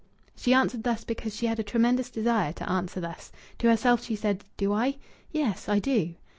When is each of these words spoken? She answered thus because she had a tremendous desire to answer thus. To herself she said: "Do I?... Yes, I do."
She 0.35 0.51
answered 0.51 0.81
thus 0.81 1.03
because 1.03 1.35
she 1.35 1.45
had 1.45 1.59
a 1.59 1.63
tremendous 1.63 2.09
desire 2.09 2.53
to 2.53 2.67
answer 2.67 2.99
thus. 2.99 3.31
To 3.59 3.67
herself 3.69 4.03
she 4.03 4.15
said: 4.15 4.43
"Do 4.57 4.73
I?... 4.73 4.97
Yes, 5.31 5.69
I 5.69 5.77
do." 5.77 6.15